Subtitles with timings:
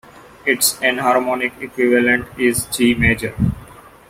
[0.47, 3.35] Its enharmonic equivalent is G major.